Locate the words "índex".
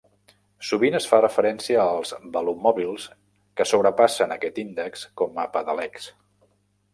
4.65-5.05